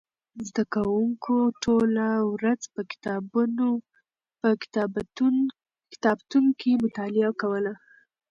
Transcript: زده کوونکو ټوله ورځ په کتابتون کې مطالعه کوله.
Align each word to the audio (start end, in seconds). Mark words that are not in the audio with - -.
زده 0.47 0.63
کوونکو 0.73 1.35
ټوله 1.63 2.07
ورځ 2.33 2.61
په 4.41 4.51
کتابتون 5.91 6.45
کې 6.59 6.71
مطالعه 6.85 7.31
کوله. 7.41 7.73